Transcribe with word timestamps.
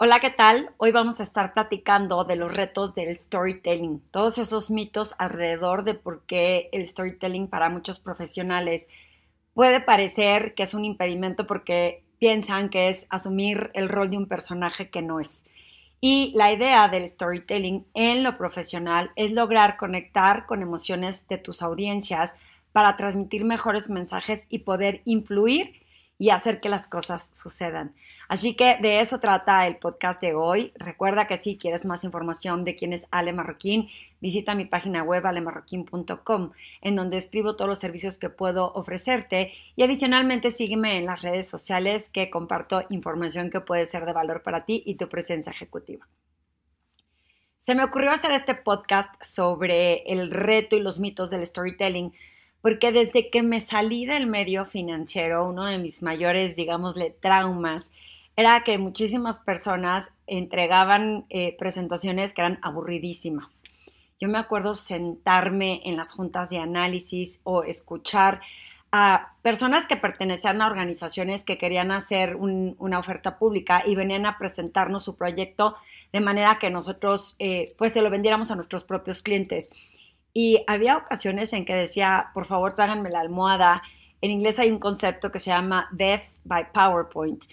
Hola, 0.00 0.20
¿qué 0.20 0.30
tal? 0.30 0.70
Hoy 0.76 0.92
vamos 0.92 1.18
a 1.18 1.24
estar 1.24 1.52
platicando 1.54 2.22
de 2.22 2.36
los 2.36 2.56
retos 2.56 2.94
del 2.94 3.18
storytelling, 3.18 4.00
todos 4.12 4.38
esos 4.38 4.70
mitos 4.70 5.16
alrededor 5.18 5.82
de 5.82 5.94
por 5.94 6.24
qué 6.24 6.68
el 6.70 6.86
storytelling 6.86 7.48
para 7.48 7.68
muchos 7.68 7.98
profesionales 7.98 8.86
puede 9.54 9.80
parecer 9.80 10.54
que 10.54 10.62
es 10.62 10.72
un 10.72 10.84
impedimento 10.84 11.48
porque 11.48 12.04
piensan 12.20 12.68
que 12.68 12.90
es 12.90 13.08
asumir 13.10 13.72
el 13.74 13.88
rol 13.88 14.08
de 14.10 14.18
un 14.18 14.28
personaje 14.28 14.88
que 14.88 15.02
no 15.02 15.18
es. 15.18 15.44
Y 16.00 16.32
la 16.36 16.52
idea 16.52 16.86
del 16.86 17.08
storytelling 17.08 17.84
en 17.94 18.22
lo 18.22 18.38
profesional 18.38 19.10
es 19.16 19.32
lograr 19.32 19.76
conectar 19.76 20.46
con 20.46 20.62
emociones 20.62 21.26
de 21.26 21.38
tus 21.38 21.60
audiencias 21.60 22.36
para 22.70 22.96
transmitir 22.96 23.44
mejores 23.44 23.90
mensajes 23.90 24.46
y 24.48 24.60
poder 24.60 25.02
influir 25.06 25.87
y 26.18 26.30
hacer 26.30 26.60
que 26.60 26.68
las 26.68 26.88
cosas 26.88 27.30
sucedan. 27.32 27.94
Así 28.28 28.54
que 28.54 28.76
de 28.82 29.00
eso 29.00 29.20
trata 29.20 29.66
el 29.66 29.76
podcast 29.76 30.20
de 30.20 30.34
hoy. 30.34 30.72
Recuerda 30.74 31.26
que 31.26 31.38
si 31.38 31.56
quieres 31.56 31.86
más 31.86 32.04
información 32.04 32.64
de 32.64 32.76
quién 32.76 32.92
es 32.92 33.06
Ale 33.10 33.32
Marroquín, 33.32 33.88
visita 34.20 34.54
mi 34.54 34.66
página 34.66 35.02
web 35.02 35.26
alemarroquín.com, 35.26 36.50
en 36.82 36.96
donde 36.96 37.16
escribo 37.16 37.56
todos 37.56 37.68
los 37.68 37.78
servicios 37.78 38.18
que 38.18 38.28
puedo 38.28 38.72
ofrecerte 38.74 39.52
y 39.76 39.82
adicionalmente 39.82 40.50
sígueme 40.50 40.98
en 40.98 41.06
las 41.06 41.22
redes 41.22 41.48
sociales 41.48 42.10
que 42.10 42.28
comparto 42.28 42.84
información 42.90 43.48
que 43.48 43.60
puede 43.60 43.86
ser 43.86 44.04
de 44.04 44.12
valor 44.12 44.42
para 44.42 44.64
ti 44.66 44.82
y 44.84 44.96
tu 44.96 45.08
presencia 45.08 45.52
ejecutiva. 45.52 46.06
Se 47.58 47.74
me 47.74 47.84
ocurrió 47.84 48.10
hacer 48.10 48.32
este 48.32 48.54
podcast 48.54 49.10
sobre 49.22 50.02
el 50.12 50.30
reto 50.30 50.76
y 50.76 50.80
los 50.80 51.00
mitos 51.00 51.30
del 51.30 51.44
storytelling 51.46 52.12
porque 52.60 52.92
desde 52.92 53.30
que 53.30 53.42
me 53.42 53.60
salí 53.60 54.06
del 54.06 54.26
medio 54.26 54.66
financiero, 54.66 55.48
uno 55.48 55.66
de 55.66 55.78
mis 55.78 56.02
mayores, 56.02 56.56
digámosle, 56.56 57.10
traumas 57.20 57.92
era 58.36 58.62
que 58.62 58.78
muchísimas 58.78 59.40
personas 59.40 60.10
entregaban 60.26 61.26
eh, 61.28 61.56
presentaciones 61.58 62.32
que 62.32 62.40
eran 62.40 62.58
aburridísimas. 62.62 63.62
Yo 64.20 64.28
me 64.28 64.38
acuerdo 64.38 64.74
sentarme 64.74 65.80
en 65.84 65.96
las 65.96 66.12
juntas 66.12 66.50
de 66.50 66.58
análisis 66.58 67.40
o 67.44 67.62
escuchar 67.62 68.40
a 68.90 69.34
personas 69.42 69.86
que 69.86 69.96
pertenecían 69.96 70.62
a 70.62 70.66
organizaciones 70.66 71.44
que 71.44 71.58
querían 71.58 71.90
hacer 71.90 72.36
una 72.36 72.98
oferta 72.98 73.38
pública 73.38 73.82
y 73.86 73.94
venían 73.94 74.24
a 74.24 74.38
presentarnos 74.38 75.04
su 75.04 75.16
proyecto 75.16 75.76
de 76.12 76.20
manera 76.20 76.58
que 76.58 76.70
nosotros 76.70 77.36
eh, 77.38 77.74
pues 77.76 77.92
se 77.92 78.02
lo 78.02 78.08
vendiéramos 78.08 78.50
a 78.50 78.54
nuestros 78.54 78.84
propios 78.84 79.20
clientes. 79.20 79.70
Y 80.32 80.62
había 80.66 80.96
ocasiones 80.96 81.52
en 81.52 81.64
que 81.64 81.74
decía, 81.74 82.30
por 82.34 82.46
favor, 82.46 82.74
tráiganme 82.74 83.10
la 83.10 83.20
almohada. 83.20 83.82
En 84.20 84.30
inglés 84.30 84.58
hay 84.58 84.70
un 84.70 84.78
concepto 84.78 85.32
que 85.32 85.40
se 85.40 85.50
llama 85.50 85.88
Death 85.92 86.24
by 86.44 86.72
PowerPoint 86.72 87.44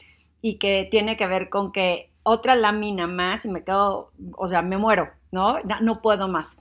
y 0.42 0.58
que 0.58 0.88
tiene 0.92 1.18
que 1.18 1.28
ver 1.28 1.50
con 1.50 1.72
que 1.72 2.12
otra 2.24 2.56
lámina 2.56 3.08
más 3.08 3.46
y 3.46 3.50
me 3.50 3.64
quedo, 3.64 4.12
o 4.36 4.48
sea, 4.48 4.62
me 4.62 4.78
muero, 4.78 5.10
¿no? 5.32 5.60
No 5.82 6.02
puedo 6.02 6.28
más. 6.28 6.58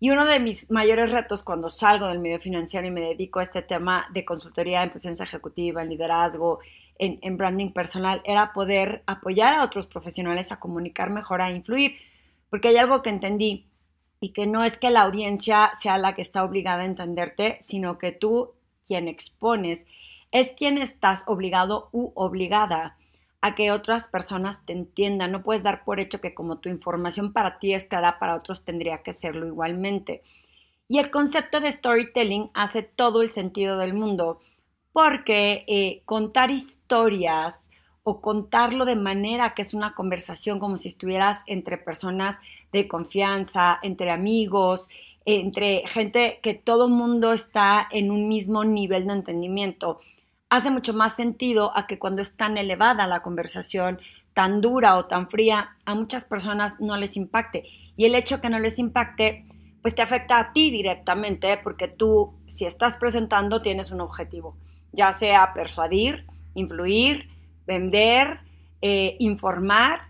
Y 0.00 0.10
uno 0.10 0.24
de 0.24 0.38
mis 0.38 0.70
mayores 0.70 1.10
retos 1.10 1.42
cuando 1.42 1.70
salgo 1.70 2.08
del 2.08 2.18
medio 2.18 2.38
financiero 2.38 2.86
y 2.86 2.90
me 2.90 3.00
dedico 3.00 3.38
a 3.40 3.42
este 3.42 3.62
tema 3.62 4.06
de 4.12 4.24
consultoría 4.24 4.82
en 4.82 4.90
presencia 4.90 5.24
ejecutiva, 5.24 5.82
en 5.82 5.88
liderazgo, 5.88 6.60
en, 6.98 7.18
en, 7.22 7.36
branding 7.36 7.70
personal, 7.70 8.20
era 8.24 8.52
poder 8.52 9.02
apoyar 9.06 9.54
a 9.54 9.64
otros 9.64 9.86
profesionales 9.86 10.52
a 10.52 10.60
comunicar 10.60 11.10
mejor, 11.10 11.40
a 11.40 11.50
influir. 11.50 11.96
Porque 12.50 12.68
hay 12.68 12.76
algo 12.76 13.02
que 13.02 13.10
entendí 13.10 13.66
y 14.20 14.30
que 14.30 14.46
no 14.46 14.64
es 14.64 14.78
que 14.78 14.90
la 14.90 15.02
audiencia 15.02 15.70
sea 15.78 15.98
la 15.98 16.14
que 16.14 16.22
está 16.22 16.44
obligada 16.44 16.82
a 16.82 16.86
entenderte, 16.86 17.58
sino 17.60 17.98
que 17.98 18.12
tú, 18.12 18.52
quien 18.86 19.08
expones, 19.08 19.86
es 20.32 20.52
quien 20.52 20.78
estás 20.78 21.24
obligado 21.26 21.88
u 21.92 22.10
obligada 22.14 22.96
a 23.40 23.54
que 23.54 23.70
otras 23.70 24.08
personas 24.08 24.64
te 24.64 24.72
entiendan. 24.72 25.30
No 25.30 25.42
puedes 25.42 25.62
dar 25.62 25.84
por 25.84 26.00
hecho 26.00 26.20
que 26.20 26.32
como 26.32 26.58
tu 26.58 26.70
información 26.70 27.32
para 27.32 27.58
ti 27.58 27.74
es 27.74 27.84
clara, 27.84 28.18
para 28.18 28.36
otros 28.36 28.64
tendría 28.64 29.02
que 29.02 29.12
serlo 29.12 29.46
igualmente. 29.46 30.22
Y 30.88 30.98
el 30.98 31.10
concepto 31.10 31.60
de 31.60 31.70
storytelling 31.70 32.50
hace 32.54 32.82
todo 32.82 33.22
el 33.22 33.28
sentido 33.28 33.78
del 33.78 33.94
mundo, 33.94 34.40
porque 34.92 35.64
eh, 35.66 36.02
contar 36.04 36.50
historias 36.50 37.70
o 38.04 38.20
contarlo 38.20 38.84
de 38.84 38.96
manera 38.96 39.54
que 39.54 39.62
es 39.62 39.74
una 39.74 39.94
conversación 39.94 40.60
como 40.60 40.78
si 40.78 40.88
estuvieras 40.88 41.42
entre 41.46 41.78
personas 41.78 42.38
de 42.72 42.86
confianza, 42.86 43.78
entre 43.82 44.10
amigos, 44.10 44.88
entre 45.24 45.82
gente 45.88 46.38
que 46.42 46.54
todo 46.54 46.88
mundo 46.88 47.32
está 47.32 47.88
en 47.90 48.10
un 48.10 48.28
mismo 48.28 48.62
nivel 48.64 49.06
de 49.06 49.14
entendimiento 49.14 50.00
hace 50.56 50.70
mucho 50.70 50.94
más 50.94 51.16
sentido 51.16 51.76
a 51.76 51.86
que 51.86 51.98
cuando 51.98 52.22
es 52.22 52.36
tan 52.36 52.56
elevada 52.56 53.06
la 53.06 53.22
conversación, 53.22 53.98
tan 54.34 54.60
dura 54.60 54.96
o 54.96 55.06
tan 55.06 55.28
fría, 55.28 55.76
a 55.84 55.94
muchas 55.94 56.24
personas 56.24 56.80
no 56.80 56.96
les 56.96 57.16
impacte. 57.16 57.64
Y 57.96 58.04
el 58.04 58.14
hecho 58.14 58.40
que 58.40 58.50
no 58.50 58.58
les 58.58 58.78
impacte, 58.78 59.46
pues 59.82 59.94
te 59.94 60.02
afecta 60.02 60.38
a 60.38 60.52
ti 60.52 60.70
directamente, 60.70 61.58
porque 61.58 61.88
tú, 61.88 62.34
si 62.46 62.64
estás 62.64 62.96
presentando, 62.96 63.62
tienes 63.62 63.90
un 63.90 64.00
objetivo, 64.00 64.56
ya 64.92 65.12
sea 65.12 65.52
persuadir, 65.54 66.24
influir, 66.54 67.28
vender, 67.66 68.40
eh, 68.82 69.16
informar 69.18 70.08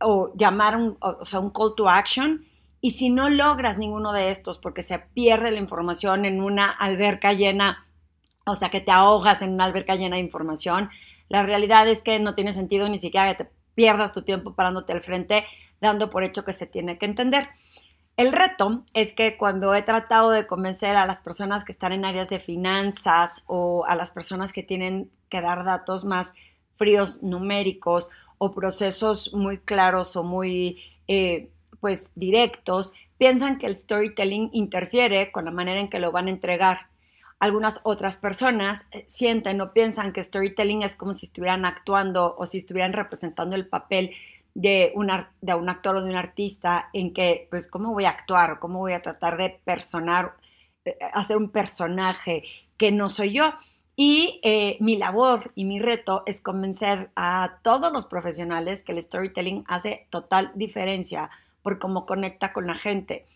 o 0.00 0.32
llamar 0.34 0.76
un, 0.76 0.96
o 1.00 1.24
sea, 1.24 1.40
un 1.40 1.50
call 1.50 1.74
to 1.76 1.88
action. 1.88 2.44
Y 2.80 2.92
si 2.92 3.08
no 3.08 3.30
logras 3.30 3.78
ninguno 3.78 4.12
de 4.12 4.30
estos 4.30 4.58
porque 4.58 4.82
se 4.82 4.98
pierde 4.98 5.50
la 5.50 5.58
información 5.58 6.24
en 6.24 6.42
una 6.42 6.70
alberca 6.70 7.32
llena 7.32 7.84
o 8.46 8.56
sea, 8.56 8.70
que 8.70 8.80
te 8.80 8.90
ahogas 8.90 9.42
en 9.42 9.52
una 9.54 9.64
alberca 9.64 9.96
llena 9.96 10.16
de 10.16 10.22
información. 10.22 10.90
La 11.28 11.42
realidad 11.42 11.88
es 11.88 12.02
que 12.02 12.18
no 12.18 12.34
tiene 12.34 12.52
sentido 12.52 12.88
ni 12.88 12.98
siquiera 12.98 13.34
que 13.34 13.44
te 13.44 13.50
pierdas 13.74 14.12
tu 14.12 14.22
tiempo 14.22 14.54
parándote 14.54 14.92
al 14.92 15.02
frente, 15.02 15.46
dando 15.80 16.10
por 16.10 16.24
hecho 16.24 16.44
que 16.44 16.52
se 16.52 16.66
tiene 16.66 16.98
que 16.98 17.06
entender. 17.06 17.48
El 18.16 18.32
reto 18.32 18.84
es 18.92 19.12
que 19.12 19.36
cuando 19.36 19.74
he 19.74 19.82
tratado 19.82 20.30
de 20.30 20.46
convencer 20.46 20.94
a 20.94 21.06
las 21.06 21.20
personas 21.20 21.64
que 21.64 21.72
están 21.72 21.92
en 21.92 22.04
áreas 22.04 22.30
de 22.30 22.38
finanzas 22.38 23.42
o 23.46 23.84
a 23.86 23.96
las 23.96 24.12
personas 24.12 24.52
que 24.52 24.62
tienen 24.62 25.10
que 25.28 25.40
dar 25.40 25.64
datos 25.64 26.04
más 26.04 26.34
fríos 26.76 27.22
numéricos 27.22 28.10
o 28.38 28.52
procesos 28.52 29.32
muy 29.32 29.58
claros 29.58 30.16
o 30.16 30.22
muy 30.22 30.78
eh, 31.08 31.50
pues 31.80 32.10
directos, 32.14 32.92
piensan 33.18 33.58
que 33.58 33.66
el 33.66 33.76
storytelling 33.76 34.50
interfiere 34.52 35.30
con 35.30 35.44
la 35.44 35.50
manera 35.50 35.80
en 35.80 35.88
que 35.88 35.98
lo 35.98 36.12
van 36.12 36.26
a 36.28 36.30
entregar 36.30 36.88
algunas 37.38 37.80
otras 37.82 38.16
personas 38.16 38.86
eh, 38.90 39.04
sienten 39.06 39.60
o 39.60 39.72
piensan 39.72 40.12
que 40.12 40.24
storytelling 40.24 40.82
es 40.82 40.96
como 40.96 41.14
si 41.14 41.26
estuvieran 41.26 41.66
actuando 41.66 42.34
o 42.38 42.46
si 42.46 42.58
estuvieran 42.58 42.92
representando 42.92 43.54
el 43.54 43.66
papel 43.66 44.12
de 44.54 44.92
un, 44.94 45.10
de 45.40 45.54
un 45.54 45.68
actor 45.68 45.96
o 45.96 46.02
de 46.02 46.10
un 46.10 46.16
artista 46.16 46.88
en 46.92 47.12
que, 47.12 47.46
pues, 47.50 47.68
¿cómo 47.68 47.92
voy 47.92 48.04
a 48.04 48.10
actuar 48.10 48.58
cómo 48.60 48.78
voy 48.78 48.92
a 48.92 49.02
tratar 49.02 49.36
de 49.36 49.60
personar, 49.64 50.34
eh, 50.84 50.96
hacer 51.12 51.36
un 51.36 51.50
personaje 51.50 52.44
que 52.76 52.92
no 52.92 53.10
soy 53.10 53.32
yo? 53.32 53.52
Y 53.96 54.40
eh, 54.42 54.76
mi 54.80 54.96
labor 54.96 55.52
y 55.54 55.64
mi 55.64 55.78
reto 55.78 56.22
es 56.26 56.40
convencer 56.40 57.10
a 57.14 57.58
todos 57.62 57.92
los 57.92 58.06
profesionales 58.06 58.82
que 58.82 58.92
el 58.92 59.02
storytelling 59.02 59.64
hace 59.68 60.06
total 60.10 60.50
diferencia 60.54 61.30
por 61.62 61.78
cómo 61.78 62.04
conecta 62.04 62.52
con 62.52 62.66
la 62.66 62.74
gente 62.74 63.26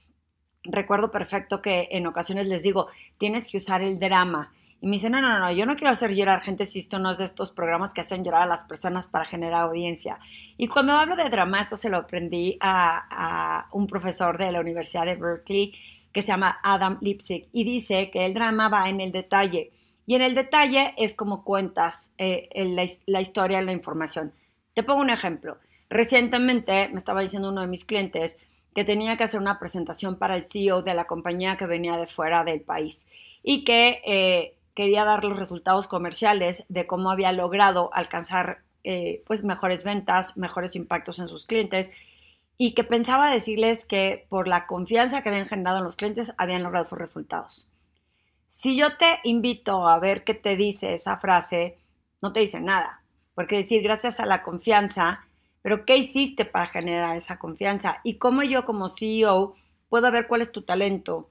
recuerdo 0.71 1.11
perfecto 1.11 1.63
que 1.63 1.89
en 1.93 2.07
ocasiones 2.07 2.47
les 2.47 2.63
digo, 2.63 2.89
tienes 3.19 3.49
que 3.49 3.57
usar 3.57 3.83
el 3.83 3.99
drama. 3.99 4.53
Y 4.81 4.87
me 4.87 4.93
dicen, 4.93 5.13
no, 5.13 5.21
no, 5.21 5.41
no, 5.41 5.51
yo 5.51 5.67
no 5.67 5.75
quiero 5.75 5.91
hacer 5.91 6.15
llorar 6.15 6.41
gente 6.41 6.65
si 6.65 6.79
esto 6.79 7.01
no 7.01 7.11
es 7.11 7.19
de 7.19 7.25
estos 7.25 7.51
programas 7.51 7.93
que 7.93 8.01
hacen 8.01 8.23
llorar 8.23 8.43
a 8.43 8.47
las 8.47 8.65
personas 8.65 9.09
para 9.09 9.25
generar 9.25 9.63
audiencia. 9.63 10.21
Y 10.57 10.69
cuando 10.69 10.93
hablo 10.93 11.17
de 11.17 11.29
drama, 11.31 11.61
eso 11.61 11.77
se 11.77 11.91
lo 11.91 11.97
aprendí 11.97 12.57
a, 12.61 13.67
un 13.73 13.89
profesor 13.89 14.39
de 14.39 14.53
la 14.53 14.61
Universidad 14.61 15.05
de 15.05 15.17
Berkeley 15.17 15.75
que 16.13 16.23
se 16.23 16.29
llama 16.29 16.59
Adam 16.63 16.99
Lipsig 17.01 17.49
y 17.53 17.65
dice 17.65 18.11
que 18.11 18.25
el 18.25 18.35
drama 18.35 18.69
va 18.69 18.89
en 18.89 19.01
el 19.01 19.11
detalle. 19.11 19.73
Y 20.09 20.15
en 20.15 20.23
el 20.23 20.35
detalle 20.35 20.95
es 20.97 21.15
como 21.15 21.45
cuentas 21.45 22.15
eh, 22.17 22.49
la, 22.55 22.87
la 23.05 23.21
historia, 23.21 23.61
la 23.61 23.73
información. 23.73 24.33
Te 24.73 24.83
pongo 24.83 25.03
un 25.03 25.11
ejemplo. 25.11 25.59
Recientemente 25.91 26.89
me 26.89 26.99
estaba 26.99 27.21
diciendo 27.21 27.51
uno 27.51 27.61
de 27.61 27.67
mis 27.67 27.85
clientes, 27.85 28.41
que 28.75 28.87
tenía 28.87 29.19
que 29.19 29.25
hacer 29.25 29.39
una 29.39 29.59
presentación 29.59 30.17
para 30.17 30.37
el 30.37 30.47
CEO 30.47 30.81
de 30.81 30.95
la 30.95 31.07
compañía 31.07 31.59
que 31.59 31.67
venía 31.67 31.99
de 31.99 32.07
fuera 32.07 32.43
del 32.43 32.63
país 32.63 33.07
y 33.43 33.65
que 33.65 34.01
eh, 34.07 34.57
quería 34.73 35.05
dar 35.05 35.25
los 35.25 35.39
resultados 35.39 35.89
comerciales 35.89 36.65
de 36.71 36.87
cómo 36.87 37.11
había 37.11 37.33
logrado 37.33 37.91
alcanzar 37.93 38.63
eh, 38.85 39.23
pues 39.27 39.45
mejores 39.45 39.85
ventas, 39.85 40.39
mejores 40.39 40.75
impactos 40.75 41.19
en 41.19 41.29
sus 41.29 41.45
clientes 41.45 41.93
y 42.57 42.73
que 42.73 42.83
pensaba 42.83 43.31
decirles 43.31 43.85
que 43.85 44.25
por 44.31 44.49
la 44.49 44.65
confianza 44.65 45.21
que 45.21 45.29
habían 45.29 45.49
generado 45.49 45.79
en 45.79 45.85
los 45.85 45.97
clientes 45.97 46.33
habían 46.39 46.63
logrado 46.63 46.87
sus 46.87 46.97
resultados. 46.97 47.71
Si 48.49 48.77
yo 48.77 48.97
te 48.97 49.21
invito 49.25 49.89
a 49.89 49.99
ver 49.99 50.25
qué 50.25 50.35
te 50.35 50.57
dice 50.57 50.95
esa 50.95 51.19
frase, 51.19 51.79
no 52.21 52.33
te 52.33 52.41
dice 52.41 52.61
nada, 52.61 53.03
porque 53.35 53.59
decir 53.59 53.83
gracias 53.83 54.21
a 54.21 54.27
la 54.27 54.43
confianza 54.43 55.29
pero 55.63 55.85
¿qué 55.85 55.97
hiciste 55.97 56.45
para 56.45 56.67
generar 56.67 57.17
esa 57.17 57.39
confianza? 57.39 58.01
Y 58.05 58.19
cómo 58.19 58.43
yo 58.43 58.65
como 58.65 58.89
CEO 58.89 59.55
puedo 59.89 60.11
ver 60.11 60.27
cuál 60.27 60.41
es 60.41 60.53
tu 60.53 60.63
talento, 60.63 61.29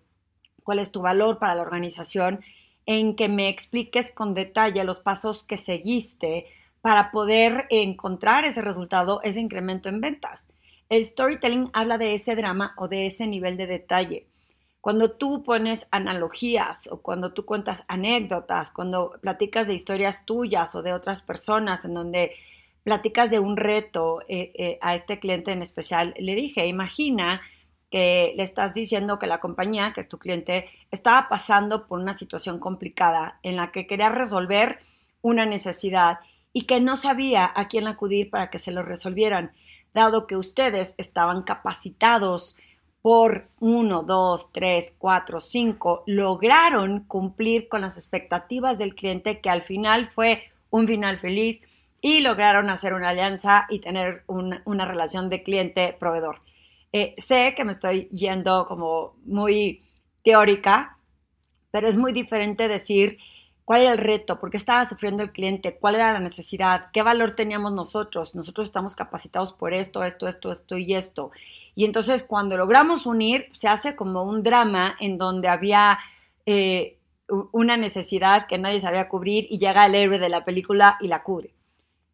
cuál 0.64 0.80
es 0.80 0.92
tu 0.92 1.02
valor 1.02 1.40
para 1.40 1.56
la 1.56 1.62
organización, 1.62 2.42
en 2.86 3.16
que 3.16 3.30
me 3.30 3.50
expliques 3.50 4.12
con 4.12 4.34
detalle 4.34 4.84
los 4.84 5.00
pasos 5.00 5.44
que 5.44 5.58
seguiste 5.58 6.46
para 6.82 7.12
poder 7.12 7.66
encontrar 7.70 8.46
ese 8.46 8.62
resultado, 8.62 9.22
ese 9.24 9.42
incremento 9.42 9.90
en 9.90 10.02
ventas. 10.02 10.52
El 10.90 11.04
storytelling 11.04 11.70
habla 11.74 11.98
de 11.98 12.14
ese 12.14 12.36
drama 12.36 12.74
o 12.78 12.88
de 12.88 13.08
ese 13.08 13.28
nivel 13.28 13.58
de 13.58 13.68
detalle. 13.68 14.28
Cuando 14.82 15.12
tú 15.12 15.44
pones 15.44 15.88
analogías 15.92 16.88
o 16.92 17.02
cuando 17.02 17.34
tú 17.34 17.46
cuentas 17.46 17.84
anécdotas, 17.88 18.72
cuando 18.72 19.16
platicas 19.22 19.68
de 19.68 19.74
historias 19.74 20.26
tuyas 20.26 20.76
o 20.76 20.82
de 20.82 20.94
otras 20.94 21.22
personas 21.22 21.84
en 21.84 21.94
donde 21.94 22.32
platicas 22.84 23.30
de 23.30 23.40
un 23.40 23.58
reto 23.58 24.22
eh, 24.30 24.54
eh, 24.56 24.78
a 24.82 24.96
este 24.96 25.20
cliente 25.20 25.52
en 25.52 25.62
especial, 25.62 26.14
le 26.18 26.36
dije, 26.36 26.68
imagina 26.68 27.42
que 27.90 28.34
le 28.36 28.44
estás 28.44 28.74
diciendo 28.74 29.20
que 29.20 29.28
la 29.28 29.40
compañía, 29.40 29.94
que 29.94 30.02
es 30.02 30.10
tu 30.10 30.18
cliente, 30.18 30.70
estaba 30.92 31.30
pasando 31.30 31.88
por 31.88 32.00
una 32.00 32.18
situación 32.18 32.60
complicada 32.60 33.40
en 33.44 33.56
la 33.56 33.72
que 33.72 33.88
quería 33.88 34.10
resolver 34.10 34.80
una 35.22 35.46
necesidad 35.46 36.20
y 36.54 36.64
que 36.64 36.80
no 36.80 36.96
sabía 36.96 37.52
a 37.56 37.68
quién 37.68 37.88
acudir 37.88 38.30
para 38.30 38.50
que 38.50 38.60
se 38.60 38.72
lo 38.72 38.84
resolvieran, 38.84 39.52
dado 39.94 40.28
que 40.28 40.38
ustedes 40.38 40.96
estaban 40.98 41.44
capacitados 41.44 42.58
por 43.02 43.50
uno, 43.60 44.04
dos, 44.04 44.52
tres, 44.52 44.96
cuatro, 44.98 45.40
cinco, 45.40 46.04
lograron 46.08 47.02
cumplir 47.06 47.70
con 47.70 47.82
las 47.82 47.98
expectativas 47.98 48.78
del 48.78 48.96
cliente 48.96 49.40
que 49.40 49.50
al 49.50 49.64
final 49.64 50.08
fue 50.08 50.44
un 50.70 50.88
final 50.88 51.20
feliz 51.20 51.62
y 52.02 52.22
lograron 52.22 52.70
hacer 52.70 52.94
una 52.94 53.10
alianza 53.10 53.66
y 53.70 53.80
tener 53.80 54.24
una 54.28 54.86
relación 54.86 55.30
de 55.30 55.44
cliente-proveedor. 55.44 56.42
Eh, 56.94 57.16
sé 57.18 57.54
que 57.56 57.64
me 57.64 57.72
estoy 57.72 58.08
yendo 58.10 58.66
como 58.66 59.16
muy 59.26 59.84
teórica, 60.24 60.98
pero 61.72 61.88
es 61.88 61.96
muy 61.96 62.14
diferente 62.14 62.68
decir 62.68 63.18
cuál 63.66 63.82
era 63.82 63.92
el 63.92 63.98
reto, 63.98 64.40
por 64.40 64.50
qué 64.50 64.58
estaba 64.58 64.86
sufriendo 64.86 65.24
el 65.24 65.32
cliente, 65.32 65.78
cuál 65.78 65.96
era 65.96 66.14
la 66.14 66.20
necesidad, 66.20 66.86
qué 66.94 67.04
valor 67.04 67.36
teníamos 67.36 67.74
nosotros. 67.74 68.34
Nosotros 68.36 68.68
estamos 68.68 68.96
capacitados 68.96 69.54
por 69.54 69.74
esto, 69.74 70.04
esto, 70.04 70.28
esto, 70.28 70.52
esto 70.52 70.78
y 70.78 70.96
esto. 70.96 71.32
Y 71.78 71.86
entonces 71.86 72.24
cuando 72.24 72.58
logramos 72.58 73.06
unir, 73.06 73.50
se 73.54 73.68
hace 73.68 73.96
como 73.96 74.24
un 74.24 74.42
drama 74.42 74.96
en 75.00 75.20
donde 75.20 75.48
había 75.48 76.00
eh, 76.48 76.98
una 77.52 77.78
necesidad 77.78 78.48
que 78.48 78.58
nadie 78.58 78.80
sabía 78.80 79.08
cubrir 79.08 79.46
y 79.48 79.60
llega 79.60 79.86
el 79.86 79.94
héroe 79.94 80.18
de 80.18 80.28
la 80.28 80.44
película 80.44 80.98
y 81.02 81.08
la 81.08 81.22
cubre. 81.22 81.54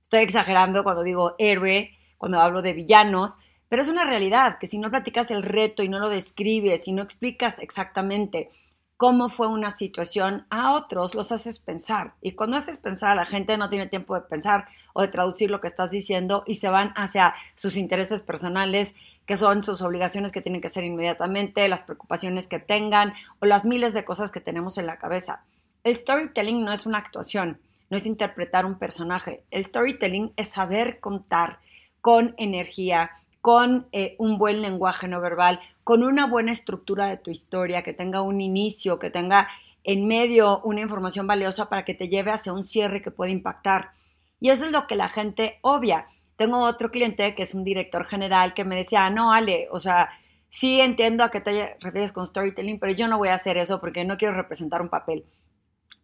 Estoy 0.03 0.19
exagerando 0.19 0.83
cuando 0.83 1.01
digo 1.01 1.35
héroe, 1.37 1.91
cuando 2.17 2.41
hablo 2.41 2.61
de 2.61 2.73
villanos, 2.73 3.39
pero 3.69 3.81
es 3.81 3.87
una 3.87 4.03
realidad 4.03 4.57
que 4.59 4.67
si 4.67 4.77
no 4.79 4.89
platicas 4.89 5.31
el 5.31 5.43
reto 5.43 5.81
y 5.81 5.87
no 5.87 5.99
lo 5.99 6.09
describes 6.09 6.85
y 6.89 6.91
no 6.91 7.01
explicas 7.01 7.59
exactamente 7.59 8.49
cómo 8.97 9.29
fue 9.29 9.47
una 9.47 9.71
situación 9.71 10.45
a 10.49 10.73
otros, 10.73 11.15
los 11.15 11.31
haces 11.31 11.59
pensar. 11.59 12.15
Y 12.21 12.33
cuando 12.33 12.57
haces 12.57 12.77
pensar 12.77 13.11
a 13.11 13.15
la 13.15 13.25
gente 13.25 13.57
no 13.57 13.69
tiene 13.69 13.87
tiempo 13.87 14.15
de 14.15 14.21
pensar 14.21 14.67
o 14.93 15.01
de 15.01 15.07
traducir 15.07 15.49
lo 15.49 15.61
que 15.61 15.67
estás 15.67 15.91
diciendo 15.91 16.43
y 16.45 16.55
se 16.55 16.69
van 16.69 16.93
hacia 16.95 17.33
sus 17.55 17.75
intereses 17.75 18.21
personales, 18.21 18.93
que 19.25 19.37
son 19.37 19.63
sus 19.63 19.81
obligaciones 19.81 20.31
que 20.31 20.41
tienen 20.41 20.61
que 20.61 20.67
hacer 20.67 20.83
inmediatamente, 20.83 21.67
las 21.67 21.83
preocupaciones 21.83 22.47
que 22.47 22.59
tengan 22.59 23.13
o 23.39 23.45
las 23.45 23.65
miles 23.65 23.93
de 23.93 24.05
cosas 24.05 24.31
que 24.31 24.41
tenemos 24.41 24.77
en 24.77 24.87
la 24.87 24.97
cabeza. 24.97 25.43
El 25.83 25.95
storytelling 25.95 26.63
no 26.63 26.73
es 26.73 26.85
una 26.85 26.97
actuación 26.97 27.59
no 27.93 27.97
es 27.97 28.07
interpretar 28.07 28.65
un 28.65 28.79
personaje. 28.79 29.43
El 29.51 29.63
storytelling 29.63 30.33
es 30.35 30.49
saber 30.49 30.99
contar 30.99 31.59
con 32.01 32.33
energía, 32.37 33.11
con 33.39 33.85
eh, 33.91 34.15
un 34.17 34.39
buen 34.39 34.63
lenguaje 34.63 35.07
no 35.07 35.21
verbal, 35.21 35.59
con 35.83 36.01
una 36.01 36.25
buena 36.25 36.51
estructura 36.51 37.05
de 37.05 37.17
tu 37.17 37.29
historia, 37.29 37.83
que 37.83 37.93
tenga 37.93 38.23
un 38.23 38.41
inicio, 38.41 38.97
que 38.97 39.11
tenga 39.11 39.47
en 39.83 40.07
medio 40.07 40.59
una 40.61 40.81
información 40.81 41.27
valiosa 41.27 41.69
para 41.69 41.85
que 41.85 41.93
te 41.93 42.09
lleve 42.09 42.31
hacia 42.31 42.51
un 42.51 42.63
cierre 42.63 43.03
que 43.03 43.11
puede 43.11 43.31
impactar. 43.31 43.91
Y 44.39 44.49
eso 44.49 44.65
es 44.65 44.71
lo 44.71 44.87
que 44.87 44.95
la 44.95 45.07
gente 45.07 45.59
obvia. 45.61 46.07
Tengo 46.35 46.63
otro 46.63 46.91
cliente 46.91 47.35
que 47.35 47.43
es 47.43 47.53
un 47.53 47.63
director 47.63 48.05
general 48.05 48.53
que 48.53 48.65
me 48.65 48.75
decía, 48.75 49.09
no, 49.09 49.33
Ale, 49.33 49.67
o 49.71 49.79
sea, 49.79 50.09
sí 50.49 50.81
entiendo 50.81 51.23
a 51.23 51.31
qué 51.31 51.41
te 51.41 51.77
refieres 51.79 52.13
con 52.13 52.27
storytelling, 52.27 52.79
pero 52.79 52.93
yo 52.93 53.07
no 53.07 53.17
voy 53.17 53.29
a 53.29 53.35
hacer 53.35 53.57
eso 53.57 53.79
porque 53.79 54.05
no 54.05 54.17
quiero 54.17 54.33
representar 54.33 54.81
un 54.81 54.89
papel. 54.89 55.25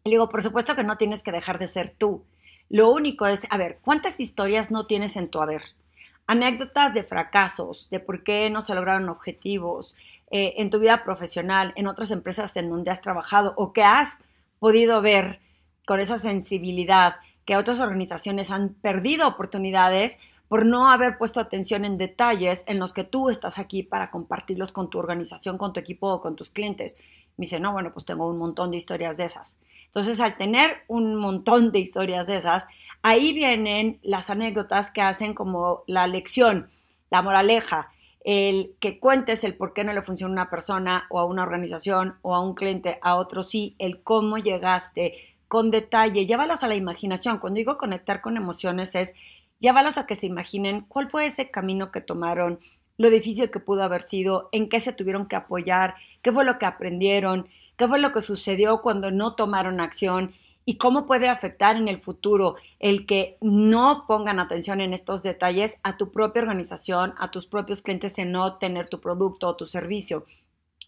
Le 0.04 0.12
digo, 0.12 0.30
por 0.30 0.42
supuesto 0.42 0.76
que 0.76 0.84
no 0.84 0.98
tienes 0.98 1.24
que 1.24 1.32
dejar 1.32 1.60
de 1.60 1.68
ser 1.68 1.94
tú. 1.98 2.26
Lo 2.70 2.92
único 2.92 3.26
es, 3.28 3.48
a 3.50 3.58
ver, 3.58 3.80
¿cuántas 3.82 4.20
historias 4.20 4.72
no 4.72 4.86
tienes 4.86 5.16
en 5.16 5.30
tu 5.30 5.42
haber? 5.42 5.64
Anécdotas 6.28 6.94
de 6.94 7.04
fracasos, 7.04 7.90
de 7.90 8.00
por 8.00 8.24
qué 8.24 8.50
no 8.50 8.62
se 8.62 8.76
lograron 8.76 9.10
objetivos, 9.10 9.98
eh, 10.32 10.54
en 10.58 10.70
tu 10.70 10.80
vida 10.80 11.04
profesional, 11.04 11.74
en 11.76 11.88
otras 11.88 12.12
empresas 12.12 12.56
en 12.56 12.70
donde 12.70 12.92
has 12.92 13.02
trabajado 13.02 13.54
o 13.58 13.74
que 13.74 13.84
has 13.84 14.20
podido 14.60 15.02
ver 15.02 15.40
con 15.88 16.00
esa 16.00 16.20
sensibilidad 16.20 17.16
que 17.50 17.58
otras 17.58 17.80
organizaciones 17.80 18.52
han 18.52 18.76
perdido 18.76 19.28
oportunidades 19.28 20.20
por 20.50 20.68
no 20.68 20.92
haber 20.92 21.18
puesto 21.18 21.40
atención 21.40 21.84
en 21.84 21.98
detalles 21.98 22.64
en 22.68 22.78
los 22.78 22.94
que 22.94 23.04
tú 23.04 23.32
estás 23.32 23.58
aquí 23.58 23.82
para 23.82 24.12
compartirlos 24.12 24.72
con 24.72 24.92
tu 24.92 25.00
organización, 25.00 25.58
con 25.58 25.74
tu 25.74 25.80
equipo 25.80 26.14
o 26.14 26.22
con 26.22 26.36
tus 26.36 26.52
clientes. 26.52 27.00
Me 27.38 27.46
dice, 27.46 27.60
no, 27.60 27.72
bueno, 27.72 27.92
pues 27.92 28.06
tengo 28.06 28.28
un 28.28 28.38
montón 28.38 28.70
de 28.70 28.78
historias 28.78 29.18
de 29.18 29.24
esas. 29.24 29.60
Entonces, 29.88 30.20
al 30.20 30.38
tener 30.38 30.84
un 30.88 31.16
montón 31.16 31.72
de 31.72 31.80
historias 31.80 32.28
de 32.28 32.38
esas, 32.38 32.68
ahí 33.02 33.34
vienen 33.34 33.98
las 34.04 34.30
anécdotas 34.30 34.92
que 34.92 35.02
hacen 35.02 35.34
como 35.34 35.82
la 35.88 36.06
lección, 36.06 36.70
la 37.10 37.24
moraleja, 37.24 37.90
el 38.24 38.76
que 38.80 39.00
cuentes 39.00 39.44
el 39.44 39.56
por 39.56 39.74
qué 39.74 39.84
no 39.84 39.94
le 39.94 40.04
funciona 40.04 40.34
a 40.34 40.44
una 40.44 40.50
persona 40.52 41.08
o 41.10 41.18
a 41.18 41.26
una 41.26 41.42
organización 41.42 42.20
o 42.22 42.36
a 42.36 42.42
un 42.42 42.54
cliente, 42.54 43.00
a 43.02 43.16
otro 43.16 43.42
sí, 43.42 43.76
el 43.80 44.04
cómo 44.04 44.38
llegaste 44.38 45.39
con 45.50 45.72
detalle, 45.72 46.28
llévalos 46.28 46.64
a 46.64 46.68
la 46.68 46.76
imaginación. 46.76 47.40
Cuando 47.40 47.58
digo 47.58 47.78
conectar 47.78 48.22
con 48.22 48.38
emociones 48.38 48.96
es 48.96 49.16
llévalos 49.60 49.98
a 49.98 50.06
que 50.06 50.16
se 50.16 50.28
imaginen 50.28 50.82
cuál 50.82 51.10
fue 51.10 51.26
ese 51.26 51.50
camino 51.50 51.92
que 51.92 52.02
tomaron, 52.02 52.60
lo 52.98 53.10
difícil 53.10 53.50
que 53.50 53.60
pudo 53.60 53.84
haber 53.84 54.04
sido, 54.04 54.50
en 54.52 54.70
qué 54.70 54.80
se 54.80 54.94
tuvieron 54.94 55.28
que 55.28 55.36
apoyar, 55.36 55.96
qué 56.22 56.32
fue 56.32 56.46
lo 56.46 56.60
que 56.60 56.68
aprendieron, 56.68 57.48
qué 57.78 57.88
fue 57.88 58.00
lo 58.00 58.14
que 58.14 58.22
sucedió 58.22 58.82
cuando 58.82 59.10
no 59.10 59.34
tomaron 59.34 59.80
acción 59.80 60.34
y 60.66 60.78
cómo 60.78 61.08
puede 61.08 61.30
afectar 61.30 61.78
en 61.78 61.88
el 61.88 62.00
futuro 62.00 62.56
el 62.78 63.08
que 63.08 63.38
no 63.42 64.06
pongan 64.08 64.40
atención 64.40 64.82
en 64.82 64.94
estos 64.94 65.24
detalles 65.24 65.80
a 65.82 65.98
tu 65.98 66.12
propia 66.12 66.44
organización, 66.44 67.16
a 67.18 67.32
tus 67.32 67.48
propios 67.48 67.82
clientes 67.82 68.20
en 68.20 68.32
no 68.32 68.58
tener 68.58 68.88
tu 68.88 69.02
producto 69.02 69.48
o 69.48 69.56
tu 69.56 69.66
servicio. 69.66 70.28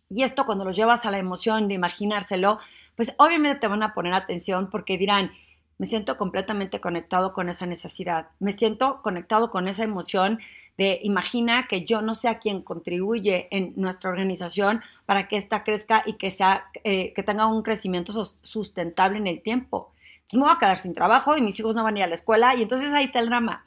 Y 0.08 0.22
esto 0.22 0.46
cuando 0.46 0.66
lo 0.66 0.72
llevas 0.72 1.06
a 1.08 1.12
la 1.12 1.18
emoción 1.18 1.68
de 1.68 1.74
imaginárselo, 1.74 2.60
pues 2.96 3.14
obviamente 3.18 3.60
te 3.60 3.68
van 3.68 3.84
a 3.84 3.94
poner 3.94 4.14
atención 4.14 4.70
porque 4.70 4.98
dirán, 4.98 5.32
me 5.78 5.88
siento 5.88 6.18
completamente 6.18 6.80
conectado 6.80 7.34
con 7.34 7.50
esa 7.50 7.66
necesidad, 7.66 8.30
me 8.40 8.54
siento 8.54 9.02
conectado 9.02 9.50
con 9.50 9.68
esa 9.68 9.84
emoción 9.84 10.40
de 10.78 11.00
imagina 11.04 11.68
que 11.68 11.86
yo 11.86 12.02
no 12.02 12.16
sea 12.16 12.40
quien 12.40 12.62
contribuye 12.62 13.48
en 13.52 13.74
nuestra 13.76 14.10
organización 14.10 14.82
para 15.06 15.28
que 15.28 15.38
ésta 15.38 15.64
crezca 15.64 16.04
y 16.06 16.14
que, 16.14 16.32
sea, 16.32 16.66
eh, 16.84 17.14
que 17.14 17.24
tenga 17.24 17.48
un 17.48 17.62
crecimiento 17.62 18.14
sustentable 18.42 19.18
en 19.18 19.28
el 19.28 19.42
tiempo. 19.42 19.92
Entonces 20.16 20.40
me 20.40 20.44
voy 20.44 20.56
a 20.56 20.60
quedar 20.60 20.78
sin 20.78 20.94
trabajo 20.94 21.36
y 21.38 21.42
mis 21.42 21.60
hijos 21.60 21.76
no 21.76 21.84
van 21.84 21.96
a 21.96 22.00
ir 22.00 22.04
a 22.06 22.08
la 22.08 22.16
escuela 22.16 22.56
y 22.56 22.62
entonces 22.62 22.94
ahí 22.94 23.06
está 23.06 23.20
el 23.20 23.28
drama. 23.28 23.66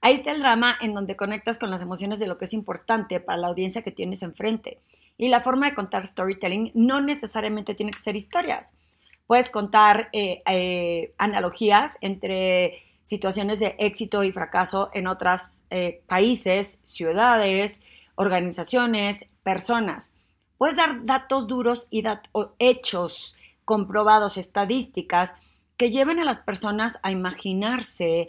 Ahí 0.00 0.14
está 0.14 0.32
el 0.32 0.40
drama 0.40 0.76
en 0.80 0.94
donde 0.94 1.16
conectas 1.16 1.58
con 1.58 1.70
las 1.70 1.80
emociones 1.80 2.18
de 2.18 2.26
lo 2.26 2.36
que 2.38 2.46
es 2.46 2.52
importante 2.52 3.20
para 3.20 3.38
la 3.38 3.46
audiencia 3.46 3.82
que 3.82 3.92
tienes 3.92 4.22
enfrente. 4.22 4.78
Y 5.16 5.28
la 5.28 5.40
forma 5.40 5.68
de 5.68 5.74
contar 5.74 6.06
storytelling 6.06 6.72
no 6.74 7.00
necesariamente 7.00 7.74
tiene 7.74 7.92
que 7.92 7.98
ser 7.98 8.16
historias. 8.16 8.74
Puedes 9.26 9.50
contar 9.50 10.08
eh, 10.12 10.42
eh, 10.46 11.14
analogías 11.18 11.98
entre 12.00 12.82
situaciones 13.04 13.60
de 13.60 13.76
éxito 13.78 14.24
y 14.24 14.32
fracaso 14.32 14.90
en 14.94 15.06
otros 15.06 15.62
eh, 15.70 16.02
países, 16.06 16.80
ciudades, 16.82 17.82
organizaciones, 18.14 19.26
personas. 19.42 20.12
Puedes 20.58 20.76
dar 20.76 21.04
datos 21.04 21.46
duros 21.46 21.88
y 21.90 22.04
hechos 22.58 23.36
comprobados, 23.64 24.36
estadísticas, 24.36 25.34
que 25.76 25.90
lleven 25.90 26.20
a 26.20 26.24
las 26.24 26.40
personas 26.40 27.00
a 27.02 27.10
imaginarse 27.10 28.28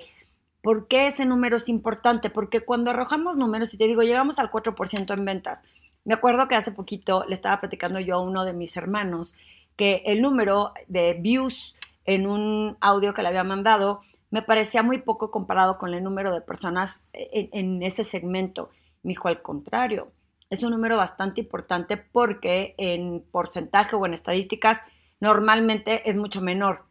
por 0.61 0.87
qué 0.87 1.07
ese 1.07 1.25
número 1.25 1.57
es 1.57 1.69
importante. 1.69 2.29
Porque 2.29 2.61
cuando 2.61 2.91
arrojamos 2.91 3.37
números, 3.37 3.73
y 3.73 3.77
te 3.77 3.87
digo, 3.87 4.01
llegamos 4.01 4.39
al 4.39 4.49
4% 4.49 5.17
en 5.17 5.25
ventas, 5.25 5.63
me 6.05 6.13
acuerdo 6.13 6.47
que 6.47 6.55
hace 6.55 6.71
poquito 6.71 7.25
le 7.27 7.33
estaba 7.33 7.59
platicando 7.59 7.99
yo 7.99 8.15
a 8.15 8.21
uno 8.21 8.45
de 8.45 8.53
mis 8.53 8.75
hermanos 8.75 9.35
que 9.75 10.03
el 10.05 10.21
número 10.21 10.73
de 10.87 11.13
views 11.13 11.75
en 12.05 12.27
un 12.27 12.77
audio 12.81 13.13
que 13.13 13.21
le 13.21 13.29
había 13.29 13.43
mandado 13.43 14.01
me 14.29 14.41
parecía 14.41 14.83
muy 14.83 14.99
poco 14.99 15.31
comparado 15.31 15.77
con 15.77 15.93
el 15.93 16.03
número 16.03 16.33
de 16.33 16.41
personas 16.41 17.03
en, 17.13 17.83
ese 17.83 18.03
segmento. 18.03 18.71
Me 19.03 19.09
dijo, 19.09 19.27
al 19.27 19.41
contrario, 19.41 20.11
es 20.49 20.63
un 20.63 20.71
número 20.71 20.97
bastante 20.97 21.41
importante 21.41 21.97
porque 21.97 22.73
en 22.77 23.23
porcentaje 23.31 23.95
o 23.95 24.05
en 24.05 24.15
estadísticas 24.15 24.81
normalmente 25.19 26.09
es 26.09 26.17
mucho 26.17 26.41
menor. 26.41 26.85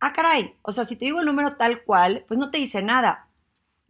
Ah, 0.00 0.12
caray, 0.12 0.54
o 0.60 0.70
sea, 0.70 0.84
si 0.84 0.96
te 0.96 1.06
digo 1.06 1.20
el 1.20 1.26
número 1.26 1.50
tal 1.52 1.82
cual, 1.82 2.26
pues 2.28 2.38
no 2.38 2.50
te 2.50 2.58
dice 2.58 2.82
nada. 2.82 3.28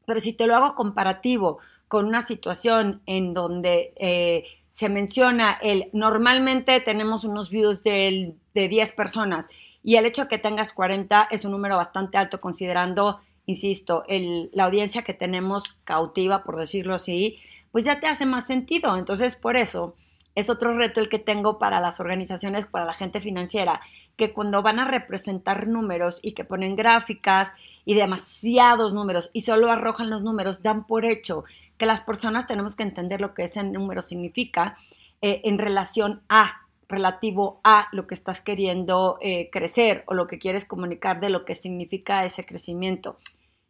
Pero 0.07 0.21
si 0.21 0.33
te 0.33 0.47
lo 0.47 0.55
hago 0.55 0.77
comparativo 0.77 1.59
con 1.89 2.07
una 2.07 2.25
situación 2.27 3.03
en 3.07 3.35
donde 3.35 3.93
eh, 3.97 4.45
se 4.73 4.89
menciona 4.89 5.59
el 5.63 5.89
normalmente 5.93 6.81
tenemos 6.81 7.25
unos 7.25 7.51
views 7.51 7.83
de 7.83 8.35
10 8.55 8.93
personas 8.93 9.49
y 9.83 9.97
el 9.97 10.07
hecho 10.07 10.23
de 10.23 10.29
que 10.29 10.39
tengas 10.39 10.73
40 10.73 11.29
es 11.31 11.45
un 11.45 11.53
número 11.53 11.77
bastante 11.77 12.19
alto 12.19 12.41
considerando 12.41 13.21
insisto, 13.47 14.05
la 14.09 14.65
audiencia 14.65 15.03
que 15.03 15.15
tenemos 15.15 15.79
cautiva, 15.85 16.43
por 16.43 16.57
decirlo 16.57 16.97
así, 16.97 17.39
pues 17.71 17.85
ya 17.85 18.01
te 18.01 18.09
hace 18.09 18.27
más 18.27 18.47
sentido. 18.47 18.97
Entonces, 18.97 19.37
por 19.37 19.57
eso 19.57 19.95
es 20.35 20.51
otro 20.51 20.77
reto 20.77 21.01
el 21.01 21.09
que 21.09 21.19
tengo 21.19 21.59
para 21.59 21.81
las 21.81 22.01
organizaciones, 22.01 22.67
para 22.67 22.85
la 22.85 22.93
gente 22.93 23.21
financiera, 23.21 23.81
que 24.17 24.33
cuando 24.33 24.63
van 24.63 24.81
a 24.81 24.85
representar 24.85 25.67
números 25.69 26.21
y 26.23 26.33
que 26.33 26.45
ponen 26.45 26.75
gráficas 26.77 27.55
y 27.85 27.95
demasiados 27.95 28.93
números 28.93 29.31
y 29.33 29.43
solo 29.43 29.71
arrojan 29.71 30.11
los 30.11 30.23
números, 30.23 30.63
dan 30.63 30.87
por 30.87 31.05
hecho 31.05 31.45
que 31.79 31.87
las 31.87 32.03
personas 32.03 32.47
tenemos 32.47 32.77
que 32.77 32.83
entender 32.83 33.21
lo 33.21 33.35
que 33.35 33.45
ese 33.45 33.63
número 33.63 34.03
significa 34.03 34.77
eh, 35.23 35.41
en 35.45 35.59
relación 35.59 36.23
a 36.29 36.63
relativo 36.89 37.61
a 37.65 37.89
lo 37.93 38.07
que 38.07 38.15
estás 38.15 38.41
queriendo 38.41 39.19
eh, 39.21 39.51
crecer 39.51 40.05
o 40.07 40.15
lo 40.15 40.27
que 40.27 40.39
quieres 40.39 40.65
comunicar 40.65 41.21
de 41.21 41.31
lo 41.31 41.45
que 41.45 41.55
significa 41.55 42.25
ese 42.25 42.45
crecimiento. 42.45 43.19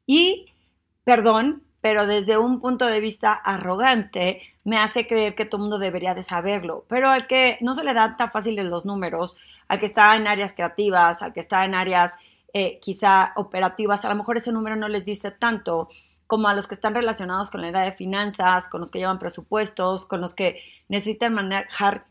Y, 0.07 0.53
perdón, 1.05 1.63
pero 1.81 2.07
desde 2.07 2.37
un 2.37 2.61
punto 2.61 2.87
de 2.87 3.01
vista 3.01 3.33
arrogante, 3.33 4.43
me 4.65 4.79
hace 4.79 5.07
creer 5.07 5.35
que 5.35 5.45
todo 5.45 5.59
el 5.59 5.63
mundo 5.63 5.79
debería 5.79 6.15
de 6.15 6.25
saberlo. 6.25 6.85
Pero 6.89 7.11
al 7.11 7.27
que 7.27 7.59
no 7.61 7.75
se 7.75 7.85
le 7.85 7.95
dan 7.95 8.17
tan 8.17 8.31
fáciles 8.33 8.67
los 8.67 8.85
números, 8.85 9.37
al 9.69 9.79
que 9.79 9.87
está 9.87 10.17
en 10.17 10.27
áreas 10.27 10.53
creativas, 10.55 11.23
al 11.23 11.33
que 11.33 11.41
está 11.41 11.65
en 11.65 11.75
áreas 11.75 12.19
eh, 12.53 12.81
quizá 12.81 13.33
operativas, 13.37 14.05
a 14.05 14.09
lo 14.09 14.17
mejor 14.17 14.37
ese 14.37 14.53
número 14.53 14.77
no 14.77 14.89
les 14.89 15.05
dice 15.05 15.31
tanto 15.31 15.89
como 16.27 16.49
a 16.49 16.55
los 16.55 16.67
que 16.67 16.75
están 16.75 16.95
relacionados 16.95 17.51
con 17.51 17.63
la 17.63 17.69
área 17.69 17.83
de 17.83 17.93
finanzas, 17.93 18.69
con 18.69 18.81
los 18.81 18.91
que 18.91 18.99
llevan 18.99 19.19
presupuestos, 19.19 20.07
con 20.07 20.21
los 20.21 20.35
que 20.35 20.61
necesitan 20.89 21.35
manejar 21.35 22.07